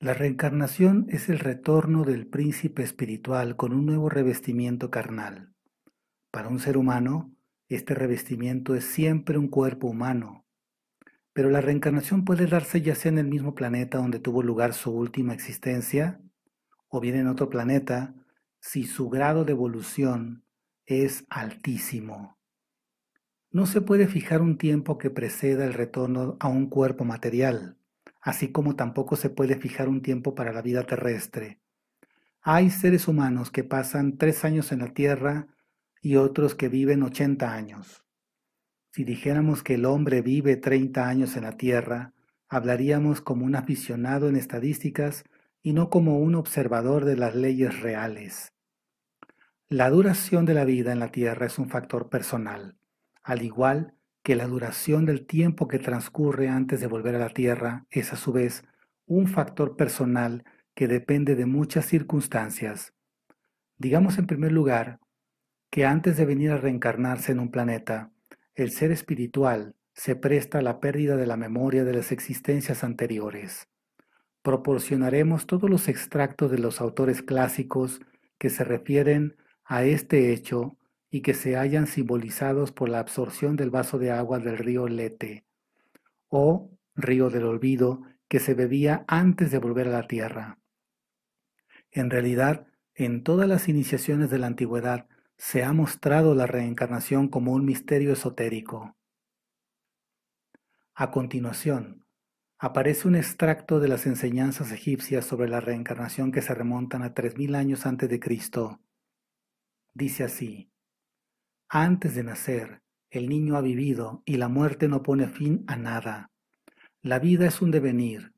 [0.00, 5.52] La reencarnación es el retorno del príncipe espiritual con un nuevo revestimiento carnal.
[6.30, 7.34] Para un ser humano,
[7.68, 10.46] este revestimiento es siempre un cuerpo humano,
[11.32, 14.92] pero la reencarnación puede darse ya sea en el mismo planeta donde tuvo lugar su
[14.92, 16.22] última existencia,
[16.86, 18.14] o bien en otro planeta,
[18.60, 20.44] si su grado de evolución
[20.86, 22.38] es altísimo.
[23.50, 27.77] No se puede fijar un tiempo que preceda el retorno a un cuerpo material
[28.28, 31.60] así como tampoco se puede fijar un tiempo para la vida terrestre.
[32.42, 35.46] Hay seres humanos que pasan tres años en la Tierra
[36.02, 38.04] y otros que viven 80 años.
[38.92, 42.12] Si dijéramos que el hombre vive 30 años en la Tierra,
[42.50, 45.24] hablaríamos como un aficionado en estadísticas
[45.62, 48.52] y no como un observador de las leyes reales.
[49.70, 52.76] La duración de la vida en la Tierra es un factor personal,
[53.22, 53.94] al igual
[54.28, 58.16] que la duración del tiempo que transcurre antes de volver a la Tierra es a
[58.16, 58.62] su vez
[59.06, 62.92] un factor personal que depende de muchas circunstancias.
[63.78, 65.00] Digamos en primer lugar
[65.70, 68.12] que antes de venir a reencarnarse en un planeta,
[68.54, 73.70] el ser espiritual se presta a la pérdida de la memoria de las existencias anteriores.
[74.42, 78.02] Proporcionaremos todos los extractos de los autores clásicos
[78.36, 80.76] que se refieren a este hecho
[81.10, 85.46] y que se hayan simbolizados por la absorción del vaso de agua del río Lete,
[86.28, 90.58] o río del olvido que se bebía antes de volver a la tierra.
[91.90, 97.52] En realidad, en todas las iniciaciones de la antigüedad se ha mostrado la reencarnación como
[97.52, 98.96] un misterio esotérico.
[100.94, 102.04] A continuación,
[102.58, 107.54] aparece un extracto de las enseñanzas egipcias sobre la reencarnación que se remontan a 3000
[107.54, 108.80] años antes de Cristo.
[109.94, 110.72] Dice así:
[111.68, 116.30] antes de nacer, el niño ha vivido y la muerte no pone fin a nada.
[117.02, 118.32] La vida es un devenir,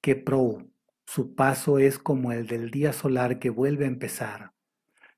[0.00, 0.66] que pro,
[1.06, 4.52] su paso es como el del día solar que vuelve a empezar.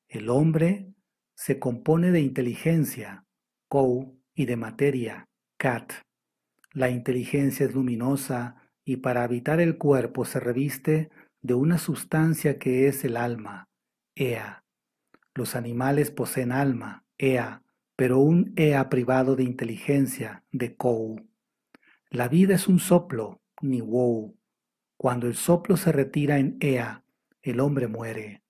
[0.09, 0.93] El hombre
[1.35, 3.25] se compone de inteligencia,
[3.69, 5.93] kou, y de materia, cat.
[6.73, 12.89] La inteligencia es luminosa y para habitar el cuerpo se reviste de una sustancia que
[12.89, 13.69] es el alma,
[14.17, 14.65] ea.
[15.35, 17.63] Los animales poseen alma, Ea,
[17.97, 21.29] pero un Ea privado de inteligencia, de Kou.
[22.11, 24.37] La vida es un soplo, ni Wou.
[24.97, 27.05] Cuando el soplo se retira en Ea,
[27.43, 28.43] el hombre muere.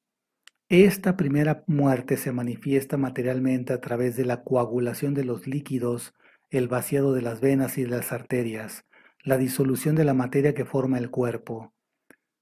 [0.68, 6.14] Esta primera muerte se manifiesta materialmente a través de la coagulación de los líquidos,
[6.50, 8.84] el vaciado de las venas y de las arterias,
[9.22, 11.74] la disolución de la materia que forma el cuerpo,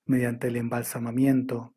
[0.05, 1.75] mediante el embalsamamiento.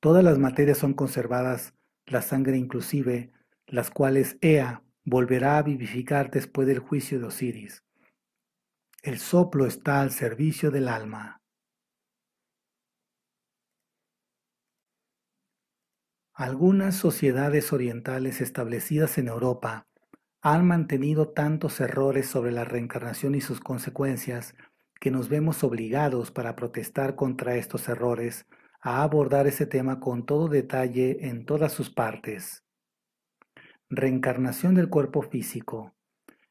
[0.00, 1.74] Todas las materias son conservadas
[2.06, 3.32] la sangre inclusive,
[3.66, 7.84] las cuales Ea volverá a vivificar después del juicio de Osiris.
[9.02, 11.40] El soplo está al servicio del alma.
[16.34, 19.86] Algunas sociedades orientales establecidas en Europa
[20.42, 24.54] han mantenido tantos errores sobre la reencarnación y sus consecuencias
[25.00, 28.46] que nos vemos obligados para protestar contra estos errores
[28.88, 32.64] a abordar ese tema con todo detalle en todas sus partes.
[33.90, 35.96] Reencarnación del cuerpo físico.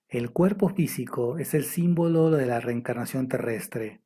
[0.09, 4.01] El cuerpo físico es el símbolo de la reencarnación terrestre.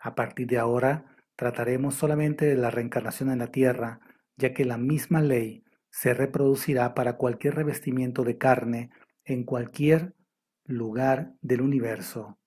[0.00, 4.00] A partir de ahora trataremos solamente de la reencarnación en la Tierra,
[4.36, 8.90] ya que la misma ley se reproducirá para cualquier revestimiento de carne
[9.24, 10.16] en cualquier
[10.64, 12.40] lugar del universo.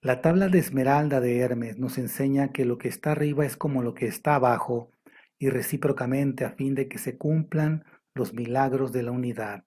[0.00, 3.82] La tabla de esmeralda de Hermes nos enseña que lo que está arriba es como
[3.82, 4.92] lo que está abajo
[5.40, 9.64] y recíprocamente a fin de que se cumplan los milagros de la unidad.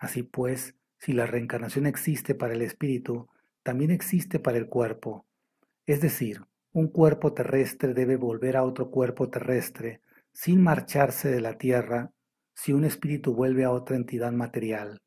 [0.00, 3.28] Así pues, si la reencarnación existe para el espíritu,
[3.62, 5.24] también existe para el cuerpo.
[5.86, 10.00] Es decir, un cuerpo terrestre debe volver a otro cuerpo terrestre
[10.32, 12.10] sin marcharse de la tierra
[12.54, 15.00] si un espíritu vuelve a otra entidad material.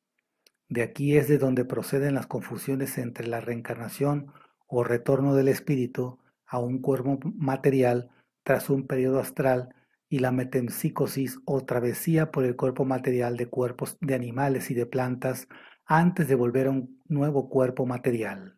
[0.70, 4.32] De aquí es de donde proceden las confusiones entre la reencarnación
[4.76, 6.18] o retorno del espíritu
[6.48, 8.10] a un cuerpo material
[8.44, 9.76] tras un periodo astral
[10.10, 14.88] y la metempsicosis o travesía por el cuerpo material de cuerpos de animales y de
[14.88, 15.48] plantas
[15.86, 18.58] antes de volver a un nuevo cuerpo material.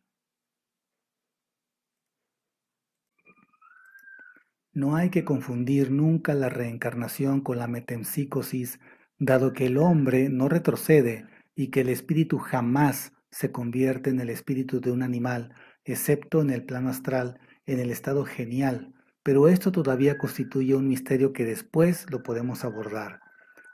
[4.72, 8.80] No hay que confundir nunca la reencarnación con la metempsicosis,
[9.19, 14.30] dado que el hombre no retrocede y que el espíritu jamás se convierte en el
[14.30, 15.54] espíritu de un animal,
[15.86, 18.94] excepto en el plano astral, en el estado genial,
[19.24, 23.22] pero esto todavía constituye un misterio que después lo podemos abordar.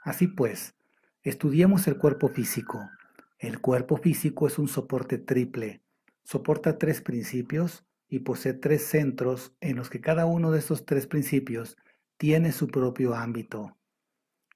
[0.02, 0.74] Así pues,
[1.22, 2.88] estudiamos el cuerpo físico.
[3.38, 5.82] El cuerpo físico es un soporte triple,
[6.22, 11.06] soporta tres principios y posee tres centros en los que cada uno de estos tres
[11.06, 11.76] principios
[12.18, 13.76] tiene su propio ámbito.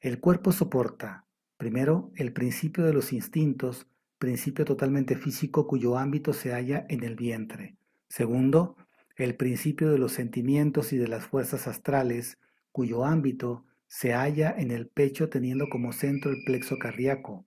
[0.00, 1.26] El cuerpo soporta,
[1.56, 3.86] primero, el principio de los instintos,
[4.18, 7.76] principio totalmente físico cuyo ámbito se halla en el vientre.
[8.08, 8.76] Segundo,
[9.16, 12.38] el principio de los sentimientos y de las fuerzas astrales,
[12.72, 17.46] cuyo ámbito se halla en el pecho teniendo como centro el plexo cardíaco.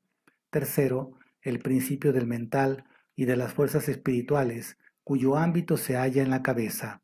[0.50, 1.12] Tercero,
[1.42, 2.86] el principio del mental
[3.16, 7.02] y de las fuerzas espirituales, cuyo ámbito se halla en la cabeza.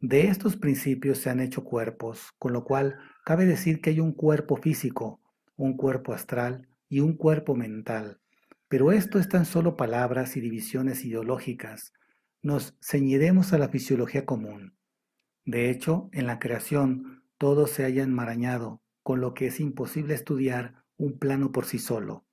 [0.00, 4.12] De estos principios se han hecho cuerpos, con lo cual cabe decir que hay un
[4.12, 5.20] cuerpo físico,
[5.56, 8.20] un cuerpo astral y un cuerpo mental.
[8.68, 11.92] Pero esto es tan solo palabras y divisiones ideológicas.
[12.42, 14.76] Nos ceñiremos a la fisiología común.
[15.44, 20.82] De hecho, en la creación todo se haya enmarañado, con lo que es imposible estudiar
[20.96, 22.24] un plano por sí solo.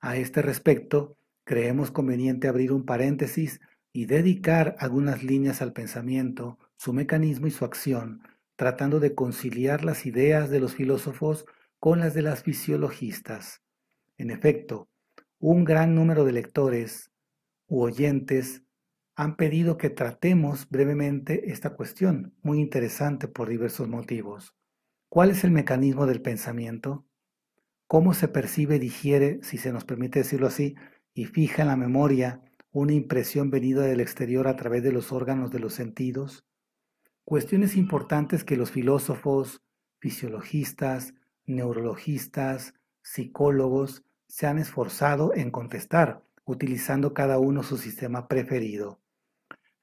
[0.00, 3.60] A este respecto, creemos conveniente abrir un paréntesis
[3.92, 8.22] y dedicar algunas líneas al pensamiento, su mecanismo y su acción,
[8.56, 11.46] tratando de conciliar las ideas de los filósofos
[11.78, 13.62] con las de las fisiologistas.
[14.18, 14.90] En efecto,
[15.40, 17.10] un gran número de lectores
[17.66, 18.62] u oyentes
[19.16, 24.54] han pedido que tratemos brevemente esta cuestión, muy interesante por diversos motivos.
[25.08, 27.04] ¿Cuál es el mecanismo del pensamiento?
[27.90, 30.76] cómo se percibe, digiere, si se nos permite decirlo así,
[31.12, 32.40] y fija en la memoria
[32.70, 36.46] una impresión venida del exterior a través de los órganos de los sentidos,
[37.24, 39.64] cuestiones importantes que los filósofos,
[39.98, 41.14] fisiologistas,
[41.46, 49.00] neurologistas, psicólogos se han esforzado en contestar, utilizando cada uno su sistema preferido.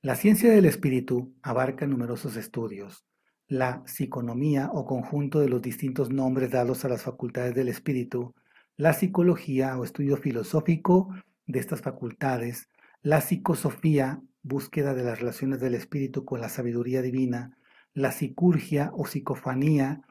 [0.02, 3.06] La ciencia del espíritu abarca numerosos estudios,
[3.50, 8.36] la psiconomía o conjunto de los distintos nombres dados a las facultades del espíritu,
[8.78, 11.14] la psicología o estudio filosófico
[11.46, 12.70] de estas facultades,
[13.02, 17.58] la psicosofía, búsqueda de las relaciones del espíritu con la sabiduría divina,
[17.94, 20.04] la psicurgia o psicofanía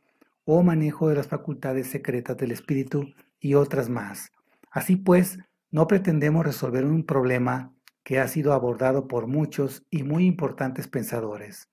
[0.45, 4.33] o manejo de las facultades secretas del espíritu y otras más.
[4.71, 5.39] Así pues,
[5.71, 7.73] no pretendemos resolver un problema
[8.03, 11.69] que ha sido abordado por muchos y muy importantes pensadores.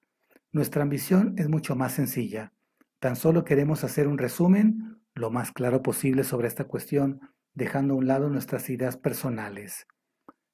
[0.51, 2.53] Nuestra ambición es mucho más sencilla.
[2.99, 7.21] Tan solo queremos hacer un resumen lo más claro posible sobre esta cuestión,
[7.53, 9.85] dejando a un lado nuestras ideas personales.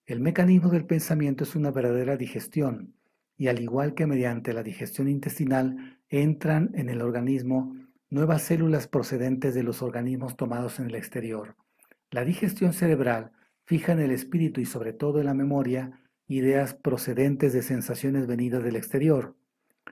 [0.06, 2.96] El mecanismo del pensamiento es una verdadera digestión,
[3.38, 7.74] y al igual que mediante la digestión intestinal entran en el organismo
[8.10, 11.56] nuevas células procedentes de los organismos tomados en el exterior.
[12.10, 13.32] La digestión cerebral
[13.66, 18.64] fija en el espíritu y sobre todo en la memoria ideas procedentes de sensaciones venidas
[18.64, 19.36] del exterior.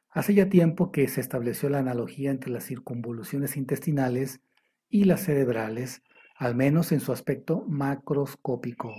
[0.10, 4.42] Hace ya tiempo que se estableció la analogía entre las circunvoluciones intestinales
[4.90, 6.02] y las cerebrales,
[6.36, 8.94] al menos en su aspecto macroscópico.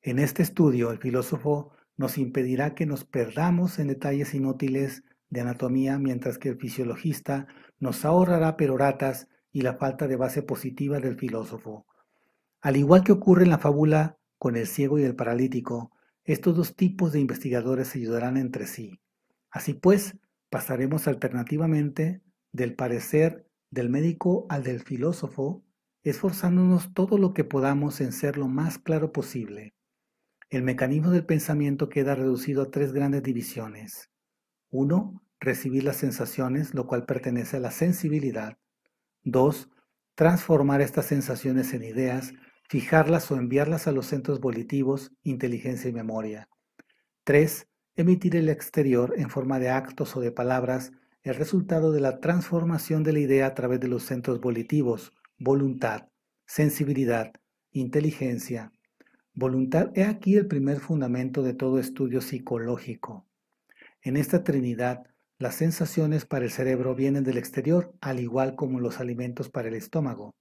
[0.00, 5.98] En este estudio, el filósofo nos impedirá que nos perdamos en detalles inútiles de anatomía,
[5.98, 7.46] mientras que el fisiologista
[7.80, 11.86] nos ahorrará peroratas y la falta de base positiva del filósofo.
[12.60, 15.90] Al igual que ocurre en la fábula con el ciego y el paralítico,
[16.24, 19.00] estos dos tipos de investigadores se ayudarán entre sí.
[19.50, 20.18] Así pues,
[20.50, 22.20] pasaremos alternativamente
[22.52, 25.64] del parecer del médico al del filósofo,
[26.02, 29.72] esforzándonos todo lo que podamos en ser lo más claro posible.
[30.50, 34.11] El mecanismo del pensamiento queda reducido a tres grandes divisiones.
[34.72, 38.58] Uno, recibir las sensaciones, lo cual pertenece a la sensibilidad.
[39.22, 39.70] Dos,
[40.16, 42.32] transformar estas sensaciones en ideas,
[42.68, 46.48] fijarlas o enviarlas a los centros volitivos, inteligencia y memoria.
[47.22, 50.92] Tres, Emitir el exterior en forma de actos o de palabras
[51.24, 56.08] el resultado de la transformación de la idea a través de los centros volitivos, voluntad,
[56.46, 57.32] sensibilidad,
[57.70, 58.72] inteligencia.
[59.34, 63.26] Voluntad es aquí el primer fundamento de todo estudio psicológico.
[64.02, 65.06] En esta Trinidad,
[65.38, 69.74] las sensaciones para el cerebro vienen del exterior, al igual como los alimentos para el
[69.74, 70.34] estómago.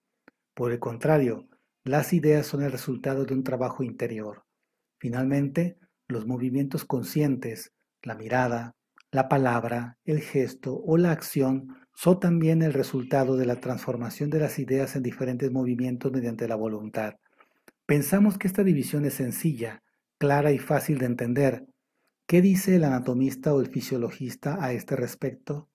[0.56, 1.48] Por el contrario,
[1.84, 4.44] las ideas son el resultado de un trabajo interior.
[5.00, 5.78] Finalmente,
[6.08, 8.76] los movimientos conscientes, la mirada,
[9.12, 14.40] la palabra, el gesto o la acción son también el resultado de la transformación de
[14.40, 17.14] las ideas en diferentes movimientos mediante la voluntad.
[17.86, 19.84] Pensamos que esta división es sencilla,
[20.18, 21.66] clara y fácil de entender.
[22.32, 25.70] ¿Qué dice el anatomista o el fisiologista a este respecto?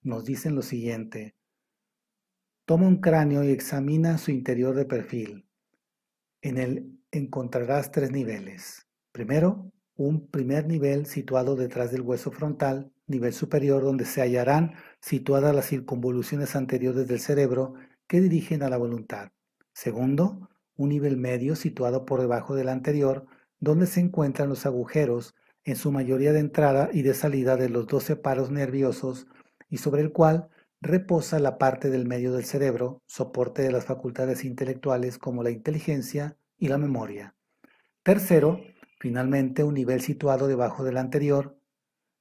[0.00, 1.36] Nos dicen lo siguiente.
[2.64, 5.46] Toma un cráneo y examina su interior de perfil.
[6.40, 8.86] En él encontrarás tres niveles.
[9.12, 15.54] Primero, un primer nivel situado detrás del hueso frontal, nivel superior donde se hallarán situadas
[15.54, 17.74] las circunvoluciones anteriores del cerebro
[18.06, 19.32] que dirigen a la voluntad.
[19.74, 23.26] Segundo, un nivel medio situado por debajo del anterior,
[23.58, 27.86] donde se encuentran los agujeros en su mayoría de entrada y de salida de los
[27.86, 29.26] doce paros nerviosos
[29.68, 30.48] y sobre el cual
[30.80, 36.36] reposa la parte del medio del cerebro, soporte de las facultades intelectuales como la inteligencia
[36.56, 37.34] y la memoria.
[38.02, 38.60] Tercero,
[38.98, 41.58] finalmente un nivel situado debajo del anterior,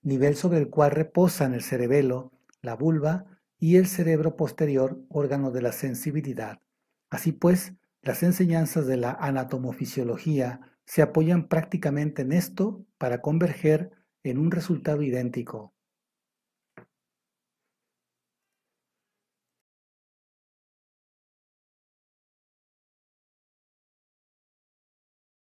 [0.02, 2.32] nivel sobre el cual reposan el cerebelo,
[2.62, 3.26] la vulva
[3.58, 6.62] y el cerebro posterior, órgano de la sensibilidad.
[7.10, 13.92] Así pues, las enseñanzas de la anatomofisiología se apoyan prácticamente en esto para converger
[14.24, 15.76] en un resultado idéntico,